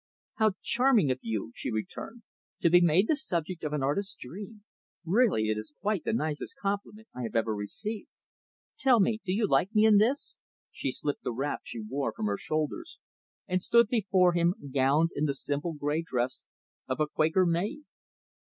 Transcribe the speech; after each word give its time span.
"How 0.37 0.53
charming 0.63 1.11
of 1.11 1.19
you!" 1.21 1.51
she 1.53 1.69
returned. 1.69 2.23
"To 2.61 2.71
be 2.71 2.81
made 2.81 3.07
the 3.07 3.15
subject 3.15 3.63
of 3.63 3.71
an 3.71 3.83
artist's 3.83 4.15
dream 4.19 4.63
really 5.05 5.43
it 5.49 5.59
is 5.59 5.75
quite 5.79 6.05
the 6.05 6.11
nicest 6.11 6.55
compliment 6.57 7.07
I 7.13 7.21
have 7.21 7.35
ever 7.35 7.53
received. 7.53 8.09
Tell 8.79 8.99
me, 8.99 9.19
do 9.23 9.31
you 9.31 9.47
like 9.47 9.75
me 9.75 9.85
in 9.85 9.99
this?" 9.99 10.39
she 10.71 10.89
slipped 10.91 11.21
the 11.21 11.31
wrap 11.31 11.59
she 11.65 11.79
wore 11.81 12.13
from 12.13 12.25
her 12.25 12.37
shoulders, 12.39 12.97
and 13.47 13.61
stood 13.61 13.89
before 13.89 14.33
him, 14.33 14.55
gowned 14.73 15.11
in 15.15 15.25
the 15.25 15.35
simple, 15.35 15.73
gray 15.73 16.01
dress 16.01 16.41
of 16.87 16.99
a 16.99 17.05
Quaker 17.05 17.45
Maid. 17.45 17.83